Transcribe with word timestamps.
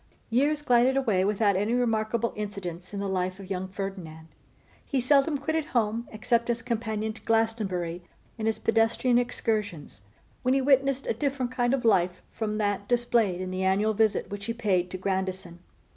_YEARS 0.31 0.63
glided 0.63 0.97
away 0.97 1.23
without 1.23 1.55
any 1.55 1.73
remarkable 1.75 2.33
incidents 2.35 2.91
in 2.91 2.99
the 2.99 3.07
life 3.07 3.39
of 3.39 3.51
young 3.51 3.67
Ferdinand. 3.67 4.29
He 4.83 4.99
seldom 4.99 5.37
quitted 5.37 5.65
home, 5.65 6.07
except 6.11 6.49
as 6.49 6.63
companion 6.63 7.13
to 7.13 7.21
Glastonbury 7.21 8.01
in 8.35 8.47
his 8.47 8.57
pedestrian 8.57 9.19
excursions, 9.19 10.01
when 10.41 10.55
he 10.55 10.59
witnessed 10.61 11.05
a 11.05 11.13
different 11.13 11.51
kind 11.51 11.71
of 11.75 11.85
life 11.85 12.23
from 12.31 12.57
that 12.57 12.87
displayed 12.87 13.41
in 13.41 13.51
the 13.51 13.61
annual 13.63 13.93
visit 13.93 14.31
which 14.31 14.45
he 14.45 14.53
paid 14.55 14.89
to 14.89 14.97
Grandison. 14.97 15.59